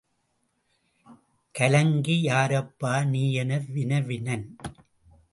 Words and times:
கலங்கி 1.55 2.15
யாரப்பா 2.27 3.05
நீ? 3.05 3.33
என 3.33 3.59
வினவினன். 3.67 4.57